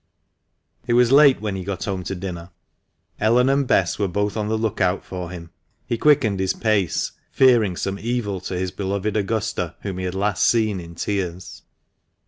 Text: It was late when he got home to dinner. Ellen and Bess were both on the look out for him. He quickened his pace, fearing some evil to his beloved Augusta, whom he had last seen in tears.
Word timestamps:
It 0.87 0.93
was 0.93 1.11
late 1.11 1.41
when 1.41 1.55
he 1.55 1.63
got 1.63 1.85
home 1.85 2.01
to 2.05 2.15
dinner. 2.15 2.49
Ellen 3.19 3.49
and 3.49 3.67
Bess 3.67 3.99
were 3.99 4.07
both 4.07 4.35
on 4.35 4.47
the 4.47 4.57
look 4.57 4.81
out 4.81 5.05
for 5.05 5.29
him. 5.29 5.51
He 5.85 5.95
quickened 5.95 6.39
his 6.39 6.53
pace, 6.53 7.11
fearing 7.29 7.75
some 7.75 7.99
evil 7.99 8.39
to 8.39 8.57
his 8.57 8.71
beloved 8.71 9.15
Augusta, 9.15 9.75
whom 9.81 9.99
he 9.99 10.05
had 10.05 10.15
last 10.15 10.43
seen 10.43 10.79
in 10.79 10.95
tears. 10.95 11.61